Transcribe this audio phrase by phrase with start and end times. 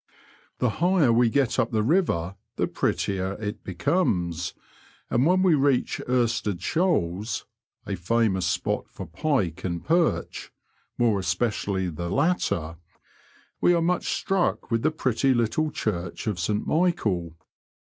[0.57, 4.55] The higher we get up the river, the prettier it becomes,
[5.11, 7.45] and when we reach Irstead Shoals
[7.85, 10.51] (a famous spot for pike and .perch—
[10.97, 12.77] more especially the latter)
[13.61, 17.35] we are much struck with the pretty little church of St Michael.